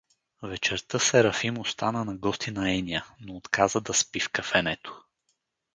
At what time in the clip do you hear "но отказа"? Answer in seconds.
3.19-3.81